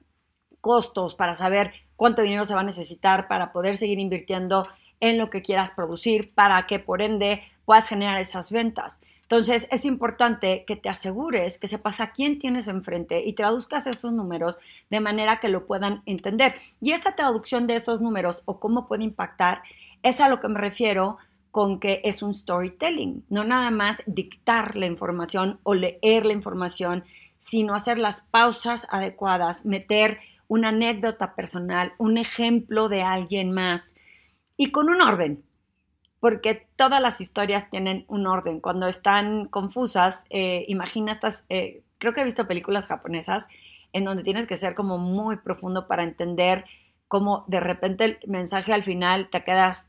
costos 0.62 1.16
para 1.16 1.36
saber 1.36 1.74
cuánto 1.96 2.22
dinero 2.22 2.46
se 2.46 2.56
va 2.56 2.62
a 2.62 2.64
necesitar 2.64 3.28
para 3.28 3.52
poder 3.52 3.78
seguir 3.78 4.00
invirtiendo 4.00 4.68
en 5.00 5.18
lo 5.18 5.30
que 5.30 5.42
quieras 5.42 5.72
producir 5.72 6.34
para 6.34 6.66
que 6.68 6.80
por 6.80 7.02
ende 7.02 7.44
puedas 7.66 7.88
generar 7.88 8.20
esas 8.20 8.52
ventas. 8.52 9.04
Entonces 9.24 9.68
es 9.72 9.86
importante 9.86 10.66
que 10.66 10.76
te 10.76 10.88
asegures 10.88 11.58
que 11.58 11.68
sepas 11.68 12.00
a 12.00 12.12
quién 12.12 12.38
tienes 12.38 12.68
enfrente 12.68 13.24
y 13.26 13.34
traduzcas 13.34 13.88
esos 13.88 14.14
números 14.14 14.60
de 14.92 15.00
manera 15.00 15.40
que 15.40 15.50
lo 15.50 15.66
puedan 15.66 16.04
entender. 16.06 16.56
Y 16.80 16.92
esta 16.92 17.16
traducción 17.16 17.66
de 17.66 17.76
esos 17.76 18.02
números 18.02 18.44
o 18.46 18.60
cómo 18.60 18.88
puede 18.88 19.04
impactar 19.04 19.64
es 20.04 20.20
a 20.22 20.30
lo 20.30 20.40
que 20.40 20.48
me 20.48 20.60
refiero 20.60 21.18
con 21.56 21.80
que 21.80 22.02
es 22.04 22.22
un 22.22 22.34
storytelling, 22.34 23.24
no 23.30 23.46
nada 23.46 23.72
más 23.72 24.04
dictar 24.08 24.76
la 24.76 24.88
información 24.88 25.62
o 25.64 25.74
leer 25.74 26.26
la 26.26 26.34
información, 26.34 27.06
sino 27.38 27.76
hacer 27.76 27.98
las 27.98 28.24
pausas 28.24 28.86
adecuadas, 28.90 29.66
meter 29.66 30.20
una 30.50 30.68
anécdota 30.68 31.34
personal, 31.34 31.94
un 31.98 32.18
ejemplo 32.18 32.90
de 32.90 33.04
alguien 33.04 33.54
más 33.54 33.96
y 34.58 34.72
con 34.72 34.90
un 34.90 35.02
orden, 35.02 35.46
porque 36.20 36.68
todas 36.76 37.02
las 37.02 37.22
historias 37.22 37.70
tienen 37.70 38.04
un 38.10 38.28
orden. 38.28 38.60
Cuando 38.60 38.90
están 38.90 39.46
confusas, 39.46 40.26
eh, 40.32 40.66
imagina 40.68 41.14
estas, 41.14 41.46
eh, 41.48 41.84
creo 42.00 42.12
que 42.12 42.20
he 42.20 42.26
visto 42.26 42.48
películas 42.48 42.88
japonesas 42.88 43.48
en 43.94 44.04
donde 44.04 44.24
tienes 44.24 44.46
que 44.46 44.58
ser 44.58 44.76
como 44.76 44.98
muy 44.98 45.38
profundo 45.38 45.88
para 45.88 46.04
entender 46.04 46.66
cómo 47.08 47.46
de 47.48 47.62
repente 47.62 48.04
el 48.04 48.20
mensaje 48.28 48.74
al 48.74 48.84
final 48.84 49.30
te 49.30 49.46
quedas, 49.46 49.88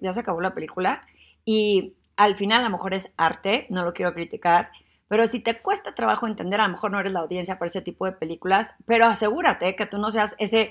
ya 0.00 0.12
se 0.12 0.20
acabó 0.20 0.40
la 0.40 0.54
película, 0.54 1.02
y 1.44 1.94
al 2.16 2.36
final 2.36 2.60
a 2.60 2.64
lo 2.64 2.70
mejor 2.70 2.94
es 2.94 3.12
arte, 3.16 3.66
no 3.70 3.84
lo 3.84 3.94
quiero 3.94 4.12
criticar, 4.12 4.70
pero 5.08 5.26
si 5.26 5.40
te 5.40 5.60
cuesta 5.60 5.94
trabajo 5.94 6.26
entender, 6.26 6.60
a 6.60 6.66
lo 6.66 6.72
mejor 6.72 6.90
no 6.90 7.00
eres 7.00 7.12
la 7.12 7.20
audiencia 7.20 7.58
para 7.58 7.70
ese 7.70 7.80
tipo 7.80 8.04
de 8.04 8.12
películas, 8.12 8.74
pero 8.86 9.06
asegúrate 9.06 9.74
que 9.74 9.86
tú 9.86 9.98
no 9.98 10.10
seas 10.10 10.36
ese 10.38 10.70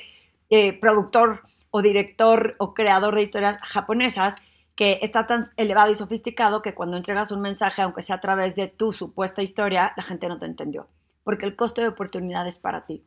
eh, 0.50 0.74
productor 0.74 1.42
o 1.72 1.82
director 1.82 2.56
o 2.60 2.74
creador 2.74 3.16
de 3.16 3.24
historias 3.24 3.58
japonesas 3.64 4.36
que 4.76 5.00
está 5.02 5.26
tan 5.26 5.42
elevado 5.58 5.92
y 5.92 5.96
sofisticado 5.96 6.62
que 6.62 6.76
cuando 6.76 6.98
entregas 6.98 7.32
un 7.32 7.42
mensaje, 7.42 7.82
aunque 7.82 8.04
sea 8.04 8.18
a 8.18 8.22
través 8.22 8.56
de 8.56 8.68
tu 8.68 8.94
supuesta 8.94 9.42
historia, 9.42 9.92
la 9.98 10.04
gente 10.04 10.28
no 10.28 10.38
te 10.38 10.46
entendió, 10.46 10.88
porque 11.24 11.48
el 11.48 11.56
costo 11.56 11.82
de 11.82 11.88
oportunidad 11.88 12.48
es 12.48 12.60
para 12.60 12.86
ti. 12.86 13.04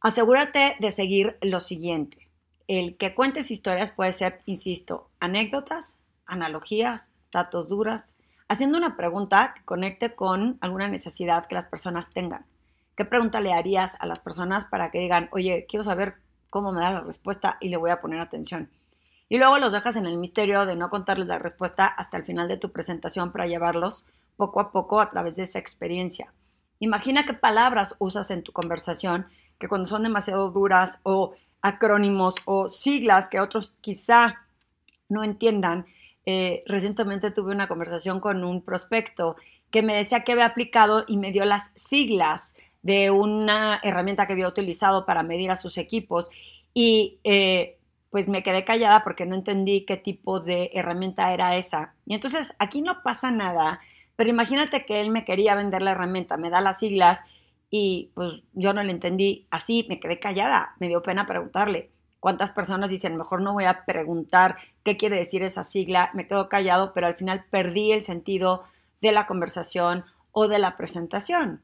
Asegúrate 0.00 0.76
de 0.78 0.92
seguir 0.92 1.36
lo 1.42 1.58
siguiente. 1.58 2.29
El 2.72 2.96
que 2.96 3.16
cuentes 3.16 3.50
historias 3.50 3.90
puede 3.90 4.12
ser, 4.12 4.42
insisto, 4.46 5.10
anécdotas, 5.18 5.98
analogías, 6.24 7.10
datos 7.32 7.68
duras, 7.68 8.14
haciendo 8.46 8.78
una 8.78 8.96
pregunta 8.96 9.54
que 9.56 9.64
conecte 9.64 10.14
con 10.14 10.56
alguna 10.60 10.86
necesidad 10.86 11.48
que 11.48 11.56
las 11.56 11.66
personas 11.66 12.10
tengan. 12.10 12.46
¿Qué 12.94 13.04
pregunta 13.04 13.40
le 13.40 13.52
harías 13.52 13.96
a 13.98 14.06
las 14.06 14.20
personas 14.20 14.66
para 14.66 14.92
que 14.92 15.00
digan, 15.00 15.28
oye, 15.32 15.66
quiero 15.68 15.82
saber 15.82 16.14
cómo 16.48 16.70
me 16.70 16.80
da 16.80 16.92
la 16.92 17.00
respuesta 17.00 17.56
y 17.60 17.70
le 17.70 17.76
voy 17.76 17.90
a 17.90 18.00
poner 18.00 18.20
atención. 18.20 18.70
Y 19.28 19.38
luego 19.38 19.58
los 19.58 19.72
dejas 19.72 19.96
en 19.96 20.06
el 20.06 20.16
misterio 20.16 20.64
de 20.64 20.76
no 20.76 20.90
contarles 20.90 21.26
la 21.26 21.40
respuesta 21.40 21.86
hasta 21.86 22.18
el 22.18 22.24
final 22.24 22.46
de 22.46 22.56
tu 22.56 22.70
presentación 22.70 23.32
para 23.32 23.48
llevarlos 23.48 24.06
poco 24.36 24.60
a 24.60 24.70
poco 24.70 25.00
a 25.00 25.10
través 25.10 25.34
de 25.34 25.42
esa 25.42 25.58
experiencia. 25.58 26.32
Imagina 26.78 27.26
qué 27.26 27.34
palabras 27.34 27.96
usas 27.98 28.30
en 28.30 28.44
tu 28.44 28.52
conversación 28.52 29.26
que 29.58 29.66
cuando 29.66 29.86
son 29.86 30.04
demasiado 30.04 30.52
duras 30.52 31.00
o 31.02 31.34
acrónimos 31.62 32.36
o 32.44 32.68
siglas 32.68 33.28
que 33.28 33.40
otros 33.40 33.74
quizá 33.80 34.46
no 35.08 35.24
entiendan. 35.24 35.86
Eh, 36.26 36.62
recientemente 36.66 37.30
tuve 37.30 37.52
una 37.52 37.68
conversación 37.68 38.20
con 38.20 38.44
un 38.44 38.62
prospecto 38.62 39.36
que 39.70 39.82
me 39.82 39.94
decía 39.94 40.24
que 40.24 40.32
había 40.32 40.46
aplicado 40.46 41.04
y 41.06 41.16
me 41.16 41.32
dio 41.32 41.44
las 41.44 41.70
siglas 41.74 42.54
de 42.82 43.10
una 43.10 43.80
herramienta 43.82 44.26
que 44.26 44.32
había 44.32 44.48
utilizado 44.48 45.06
para 45.06 45.22
medir 45.22 45.50
a 45.50 45.56
sus 45.56 45.78
equipos 45.78 46.30
y 46.74 47.18
eh, 47.24 47.78
pues 48.10 48.28
me 48.28 48.42
quedé 48.42 48.64
callada 48.64 49.04
porque 49.04 49.26
no 49.26 49.34
entendí 49.34 49.82
qué 49.82 49.96
tipo 49.96 50.40
de 50.40 50.70
herramienta 50.74 51.32
era 51.32 51.56
esa. 51.56 51.94
Y 52.06 52.14
entonces 52.14 52.54
aquí 52.58 52.82
no 52.82 53.02
pasa 53.02 53.30
nada, 53.30 53.80
pero 54.16 54.30
imagínate 54.30 54.84
que 54.84 55.00
él 55.00 55.10
me 55.10 55.24
quería 55.24 55.54
vender 55.54 55.82
la 55.82 55.92
herramienta, 55.92 56.36
me 56.36 56.50
da 56.50 56.60
las 56.60 56.78
siglas 56.80 57.24
y 57.70 58.10
pues 58.14 58.42
yo 58.52 58.72
no 58.72 58.82
le 58.82 58.92
entendí 58.92 59.46
así, 59.50 59.86
me 59.88 60.00
quedé 60.00 60.18
callada, 60.18 60.74
me 60.80 60.88
dio 60.88 61.02
pena 61.02 61.26
preguntarle. 61.26 61.90
¿Cuántas 62.18 62.52
personas 62.52 62.90
dicen, 62.90 63.16
mejor 63.16 63.40
no 63.40 63.54
voy 63.54 63.64
a 63.64 63.84
preguntar 63.86 64.58
qué 64.84 64.96
quiere 64.96 65.16
decir 65.16 65.42
esa 65.42 65.64
sigla? 65.64 66.10
Me 66.12 66.26
quedo 66.26 66.48
callado, 66.48 66.92
pero 66.92 67.06
al 67.06 67.14
final 67.14 67.46
perdí 67.50 67.92
el 67.92 68.02
sentido 68.02 68.64
de 69.00 69.12
la 69.12 69.26
conversación 69.26 70.04
o 70.32 70.48
de 70.48 70.58
la 70.58 70.76
presentación. 70.76 71.62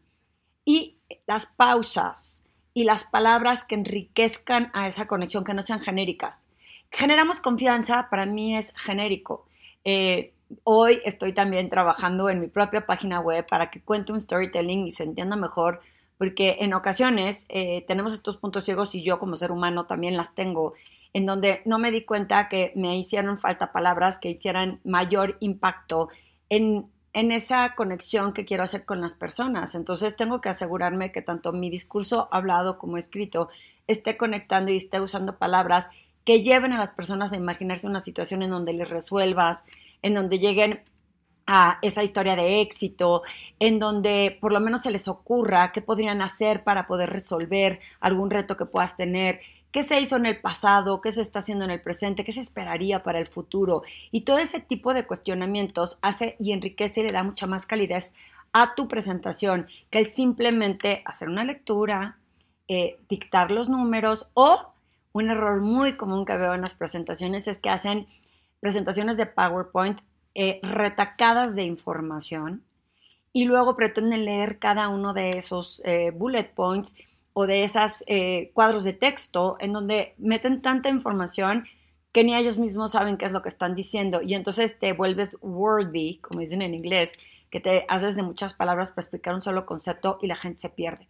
Y 0.64 0.98
las 1.26 1.46
pausas 1.46 2.42
y 2.72 2.84
las 2.84 3.04
palabras 3.04 3.64
que 3.64 3.74
enriquezcan 3.74 4.70
a 4.72 4.86
esa 4.86 5.06
conexión, 5.06 5.44
que 5.44 5.54
no 5.54 5.62
sean 5.62 5.80
genéricas. 5.80 6.48
Generamos 6.90 7.40
confianza, 7.40 8.08
para 8.10 8.26
mí 8.26 8.56
es 8.56 8.72
genérico. 8.76 9.46
Eh, 9.84 10.32
hoy 10.64 11.00
estoy 11.04 11.32
también 11.32 11.68
trabajando 11.68 12.28
en 12.28 12.40
mi 12.40 12.48
propia 12.48 12.86
página 12.86 13.20
web 13.20 13.46
para 13.46 13.70
que 13.70 13.80
cuente 13.80 14.12
un 14.12 14.20
storytelling 14.20 14.86
y 14.86 14.92
se 14.92 15.04
entienda 15.04 15.36
mejor, 15.36 15.80
porque 16.18 16.58
en 16.60 16.74
ocasiones 16.74 17.46
eh, 17.48 17.84
tenemos 17.86 18.12
estos 18.12 18.36
puntos 18.36 18.64
ciegos 18.64 18.94
y 18.94 19.02
yo 19.02 19.18
como 19.18 19.36
ser 19.36 19.52
humano 19.52 19.86
también 19.86 20.16
las 20.16 20.34
tengo, 20.34 20.74
en 21.12 21.26
donde 21.26 21.62
no 21.64 21.78
me 21.78 21.90
di 21.90 22.04
cuenta 22.04 22.48
que 22.48 22.72
me 22.74 22.96
hicieron 22.96 23.38
falta 23.38 23.72
palabras 23.72 24.18
que 24.18 24.30
hicieran 24.30 24.80
mayor 24.84 25.36
impacto 25.40 26.08
en 26.48 26.90
en 27.16 27.32
esa 27.32 27.74
conexión 27.74 28.34
que 28.34 28.44
quiero 28.44 28.62
hacer 28.62 28.84
con 28.84 29.00
las 29.00 29.14
personas. 29.14 29.74
Entonces 29.74 30.16
tengo 30.16 30.42
que 30.42 30.50
asegurarme 30.50 31.12
que 31.12 31.22
tanto 31.22 31.50
mi 31.50 31.70
discurso 31.70 32.28
hablado 32.30 32.76
como 32.76 32.98
escrito 32.98 33.48
esté 33.86 34.18
conectando 34.18 34.70
y 34.70 34.76
esté 34.76 35.00
usando 35.00 35.38
palabras 35.38 35.88
que 36.26 36.42
lleven 36.42 36.74
a 36.74 36.78
las 36.78 36.92
personas 36.92 37.32
a 37.32 37.36
imaginarse 37.36 37.86
una 37.86 38.02
situación 38.02 38.42
en 38.42 38.50
donde 38.50 38.74
les 38.74 38.90
resuelvas, 38.90 39.64
en 40.02 40.12
donde 40.12 40.38
lleguen 40.38 40.82
a 41.46 41.78
esa 41.82 42.02
historia 42.02 42.36
de 42.36 42.60
éxito, 42.60 43.22
en 43.60 43.78
donde 43.78 44.36
por 44.40 44.52
lo 44.52 44.60
menos 44.60 44.82
se 44.82 44.90
les 44.90 45.08
ocurra 45.08 45.72
qué 45.72 45.80
podrían 45.80 46.22
hacer 46.22 46.64
para 46.64 46.86
poder 46.86 47.10
resolver 47.10 47.80
algún 48.00 48.30
reto 48.30 48.56
que 48.56 48.66
puedas 48.66 48.96
tener, 48.96 49.40
qué 49.70 49.84
se 49.84 50.00
hizo 50.00 50.16
en 50.16 50.26
el 50.26 50.40
pasado, 50.40 51.00
qué 51.00 51.12
se 51.12 51.20
está 51.20 51.40
haciendo 51.40 51.64
en 51.64 51.70
el 51.70 51.80
presente, 51.80 52.24
qué 52.24 52.32
se 52.32 52.40
esperaría 52.40 53.02
para 53.02 53.18
el 53.18 53.26
futuro. 53.26 53.82
Y 54.10 54.22
todo 54.22 54.38
ese 54.38 54.58
tipo 54.58 54.94
de 54.94 55.06
cuestionamientos 55.06 55.98
hace 56.02 56.36
y 56.38 56.52
enriquece 56.52 57.00
y 57.00 57.04
le 57.04 57.12
da 57.12 57.22
mucha 57.22 57.46
más 57.46 57.66
calidez 57.66 58.14
a 58.52 58.74
tu 58.74 58.88
presentación 58.88 59.66
que 59.90 59.98
el 59.98 60.06
simplemente 60.06 61.02
hacer 61.04 61.28
una 61.28 61.44
lectura, 61.44 62.18
eh, 62.68 62.98
dictar 63.08 63.50
los 63.50 63.68
números 63.68 64.30
o 64.34 64.72
un 65.12 65.30
error 65.30 65.60
muy 65.60 65.96
común 65.96 66.24
que 66.24 66.36
veo 66.36 66.54
en 66.54 66.62
las 66.62 66.74
presentaciones 66.74 67.46
es 67.46 67.60
que 67.60 67.70
hacen 67.70 68.06
presentaciones 68.60 69.16
de 69.16 69.26
PowerPoint 69.26 70.00
eh, 70.38 70.60
retacadas 70.62 71.54
de 71.56 71.62
información 71.62 72.62
y 73.32 73.46
luego 73.46 73.74
pretenden 73.74 74.26
leer 74.26 74.58
cada 74.58 74.88
uno 74.88 75.14
de 75.14 75.30
esos 75.30 75.82
eh, 75.86 76.10
bullet 76.10 76.52
points 76.54 76.94
o 77.32 77.46
de 77.46 77.64
esos 77.64 78.04
eh, 78.06 78.50
cuadros 78.52 78.84
de 78.84 78.92
texto 78.92 79.56
en 79.60 79.72
donde 79.72 80.14
meten 80.18 80.60
tanta 80.60 80.90
información 80.90 81.66
que 82.12 82.22
ni 82.22 82.34
ellos 82.34 82.58
mismos 82.58 82.92
saben 82.92 83.16
qué 83.16 83.24
es 83.24 83.32
lo 83.32 83.40
que 83.40 83.48
están 83.48 83.74
diciendo 83.74 84.20
y 84.20 84.34
entonces 84.34 84.78
te 84.78 84.92
vuelves 84.92 85.38
wordy, 85.40 86.18
como 86.18 86.40
dicen 86.40 86.60
en 86.60 86.74
inglés, 86.74 87.14
que 87.50 87.60
te 87.60 87.86
haces 87.88 88.14
de 88.14 88.22
muchas 88.22 88.52
palabras 88.52 88.90
para 88.90 89.04
explicar 89.04 89.32
un 89.32 89.40
solo 89.40 89.64
concepto 89.64 90.18
y 90.20 90.26
la 90.26 90.36
gente 90.36 90.60
se 90.60 90.68
pierde. 90.68 91.08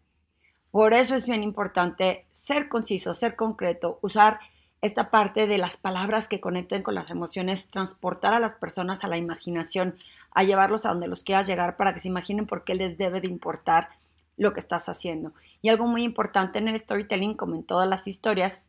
Por 0.70 0.94
eso 0.94 1.16
es 1.16 1.26
bien 1.26 1.42
importante 1.42 2.26
ser 2.30 2.68
conciso, 2.68 3.12
ser 3.14 3.34
concreto, 3.34 3.98
usar 4.02 4.38
esta 4.82 5.10
parte 5.10 5.46
de 5.46 5.58
las 5.58 5.76
palabras 5.76 6.28
que 6.28 6.40
conecten 6.40 6.82
con 6.82 6.94
las 6.94 7.10
emociones, 7.10 7.68
transportar 7.68 8.34
a 8.34 8.40
las 8.40 8.56
personas 8.56 9.04
a 9.04 9.08
la 9.08 9.16
imaginación, 9.16 9.96
a 10.32 10.44
llevarlos 10.44 10.84
a 10.84 10.90
donde 10.90 11.08
los 11.08 11.22
quieras 11.22 11.46
llegar 11.46 11.76
para 11.76 11.94
que 11.94 12.00
se 12.00 12.08
imaginen 12.08 12.46
por 12.46 12.64
qué 12.64 12.74
les 12.74 12.98
debe 12.98 13.20
de 13.20 13.28
importar 13.28 13.88
lo 14.36 14.52
que 14.52 14.60
estás 14.60 14.88
haciendo. 14.88 15.32
Y 15.62 15.70
algo 15.70 15.86
muy 15.86 16.02
importante 16.04 16.58
en 16.58 16.68
el 16.68 16.78
storytelling, 16.78 17.34
como 17.34 17.54
en 17.54 17.64
todas 17.64 17.88
las 17.88 18.06
historias, 18.06 18.62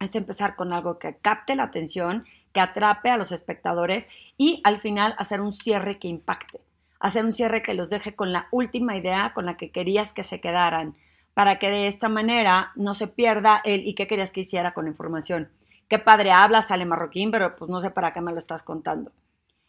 es 0.00 0.14
empezar 0.14 0.56
con 0.56 0.72
algo 0.72 0.98
que 0.98 1.16
capte 1.16 1.54
la 1.54 1.64
atención, 1.64 2.24
que 2.52 2.60
atrape 2.60 3.10
a 3.10 3.16
los 3.16 3.32
espectadores 3.32 4.08
y 4.36 4.60
al 4.64 4.80
final 4.80 5.14
hacer 5.18 5.40
un 5.40 5.54
cierre 5.54 5.98
que 5.98 6.08
impacte, 6.08 6.60
hacer 6.98 7.24
un 7.24 7.32
cierre 7.32 7.62
que 7.62 7.74
los 7.74 7.90
deje 7.90 8.14
con 8.14 8.32
la 8.32 8.48
última 8.50 8.96
idea 8.96 9.32
con 9.34 9.46
la 9.46 9.56
que 9.56 9.70
querías 9.70 10.12
que 10.12 10.22
se 10.22 10.40
quedaran, 10.40 10.96
para 11.34 11.58
que 11.58 11.70
de 11.70 11.86
esta 11.86 12.08
manera 12.08 12.72
no 12.76 12.94
se 12.94 13.08
pierda 13.08 13.60
el 13.64 13.86
y 13.86 13.94
qué 13.94 14.06
querías 14.06 14.32
que 14.32 14.40
hiciera 14.40 14.74
con 14.74 14.86
información. 14.86 15.50
Qué 15.88 15.98
padre 15.98 16.32
habla, 16.32 16.62
sale 16.62 16.84
marroquín, 16.84 17.30
pero 17.30 17.56
pues 17.56 17.70
no 17.70 17.80
sé 17.80 17.90
para 17.90 18.12
qué 18.12 18.20
me 18.20 18.32
lo 18.32 18.38
estás 18.38 18.62
contando. 18.62 19.12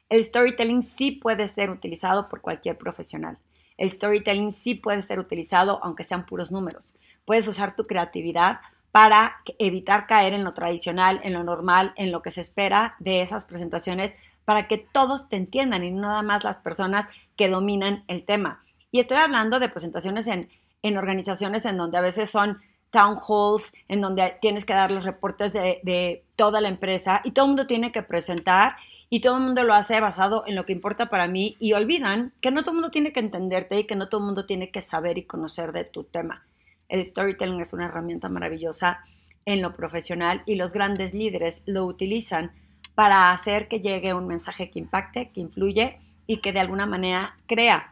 El 0.09 0.23
storytelling 0.23 0.83
sí 0.83 1.11
puede 1.11 1.47
ser 1.47 1.69
utilizado 1.69 2.29
por 2.29 2.41
cualquier 2.41 2.77
profesional. 2.77 3.37
El 3.77 3.89
storytelling 3.89 4.51
sí 4.51 4.75
puede 4.75 5.01
ser 5.01 5.19
utilizado 5.19 5.79
aunque 5.83 6.03
sean 6.03 6.25
puros 6.25 6.51
números. 6.51 6.93
Puedes 7.25 7.47
usar 7.47 7.75
tu 7.75 7.87
creatividad 7.87 8.59
para 8.91 9.37
evitar 9.57 10.05
caer 10.05 10.33
en 10.33 10.43
lo 10.43 10.53
tradicional, 10.53 11.19
en 11.23 11.33
lo 11.33 11.43
normal, 11.43 11.93
en 11.95 12.11
lo 12.11 12.21
que 12.21 12.29
se 12.29 12.41
espera 12.41 12.95
de 12.99 13.21
esas 13.21 13.45
presentaciones, 13.45 14.13
para 14.45 14.67
que 14.67 14.77
todos 14.77 15.29
te 15.29 15.37
entiendan 15.37 15.83
y 15.83 15.91
no 15.91 16.01
nada 16.01 16.21
más 16.21 16.43
las 16.43 16.59
personas 16.59 17.07
que 17.35 17.49
dominan 17.49 18.03
el 18.07 18.23
tema. 18.23 18.63
Y 18.91 18.99
estoy 18.99 19.17
hablando 19.17 19.59
de 19.59 19.69
presentaciones 19.69 20.27
en, 20.27 20.49
en 20.83 20.97
organizaciones 20.97 21.65
en 21.65 21.77
donde 21.77 21.97
a 21.97 22.01
veces 22.01 22.29
son 22.29 22.59
town 22.91 23.17
halls, 23.27 23.73
en 23.87 24.01
donde 24.01 24.37
tienes 24.39 24.65
que 24.65 24.73
dar 24.73 24.91
los 24.91 25.05
reportes 25.05 25.53
de, 25.53 25.79
de 25.83 26.23
toda 26.35 26.61
la 26.61 26.69
empresa 26.69 27.21
y 27.23 27.31
todo 27.31 27.45
el 27.45 27.49
mundo 27.49 27.65
tiene 27.65 27.91
que 27.91 28.03
presentar 28.03 28.75
y 29.09 29.21
todo 29.21 29.37
el 29.37 29.43
mundo 29.43 29.63
lo 29.63 29.73
hace 29.73 29.99
basado 29.99 30.43
en 30.47 30.55
lo 30.55 30.65
que 30.65 30.73
importa 30.73 31.09
para 31.09 31.27
mí 31.27 31.55
y 31.59 31.73
olvidan 31.73 32.33
que 32.41 32.51
no 32.51 32.61
todo 32.61 32.71
el 32.71 32.75
mundo 32.77 32.91
tiene 32.91 33.13
que 33.13 33.19
entenderte 33.19 33.79
y 33.79 33.83
que 33.85 33.95
no 33.95 34.09
todo 34.09 34.21
el 34.21 34.25
mundo 34.25 34.45
tiene 34.45 34.69
que 34.69 34.81
saber 34.81 35.17
y 35.17 35.23
conocer 35.23 35.71
de 35.71 35.83
tu 35.83 36.03
tema. 36.03 36.45
El 36.89 37.03
storytelling 37.03 37.61
es 37.61 37.73
una 37.73 37.85
herramienta 37.85 38.29
maravillosa 38.29 39.03
en 39.45 39.61
lo 39.61 39.75
profesional 39.75 40.43
y 40.45 40.55
los 40.55 40.73
grandes 40.73 41.13
líderes 41.13 41.61
lo 41.65 41.85
utilizan 41.85 42.51
para 42.95 43.31
hacer 43.31 43.67
que 43.67 43.79
llegue 43.79 44.13
un 44.13 44.27
mensaje 44.27 44.69
que 44.69 44.79
impacte, 44.79 45.29
que 45.29 45.41
influye 45.41 45.99
y 46.27 46.37
que 46.37 46.53
de 46.53 46.59
alguna 46.59 46.85
manera 46.85 47.37
crea 47.47 47.89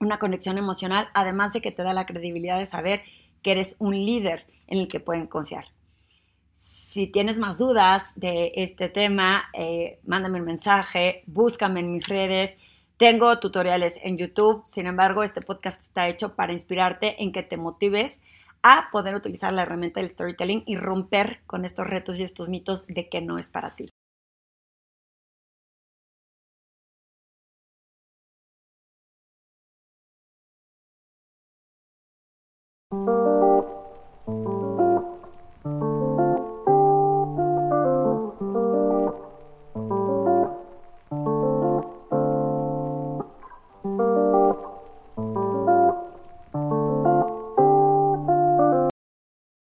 una 0.00 0.18
conexión 0.18 0.58
emocional, 0.58 1.08
además 1.14 1.52
de 1.52 1.60
que 1.60 1.72
te 1.72 1.82
da 1.82 1.92
la 1.92 2.06
credibilidad 2.06 2.58
de 2.58 2.66
saber 2.66 3.02
que 3.42 3.52
eres 3.52 3.76
un 3.78 3.94
líder 3.94 4.46
en 4.66 4.78
el 4.78 4.88
que 4.88 5.00
pueden 5.00 5.26
confiar. 5.26 5.66
Si 6.52 7.06
tienes 7.06 7.38
más 7.38 7.58
dudas 7.58 8.18
de 8.18 8.52
este 8.56 8.88
tema, 8.88 9.44
eh, 9.52 10.00
mándame 10.04 10.40
un 10.40 10.46
mensaje, 10.46 11.22
búscame 11.26 11.80
en 11.80 11.92
mis 11.92 12.08
redes. 12.08 12.58
Tengo 12.96 13.38
tutoriales 13.38 13.98
en 14.02 14.16
YouTube, 14.16 14.62
sin 14.64 14.86
embargo, 14.86 15.22
este 15.22 15.42
podcast 15.42 15.82
está 15.82 16.08
hecho 16.08 16.34
para 16.34 16.54
inspirarte 16.54 17.22
en 17.22 17.32
que 17.32 17.42
te 17.42 17.58
motives 17.58 18.22
a 18.62 18.88
poder 18.90 19.14
utilizar 19.14 19.52
la 19.52 19.62
herramienta 19.62 20.00
del 20.00 20.08
storytelling 20.08 20.62
y 20.66 20.76
romper 20.76 21.40
con 21.46 21.64
estos 21.64 21.86
retos 21.86 22.18
y 22.18 22.22
estos 22.22 22.48
mitos 22.48 22.86
de 22.86 23.08
que 23.08 23.20
no 23.20 23.38
es 23.38 23.50
para 23.50 23.76
ti. 23.76 23.88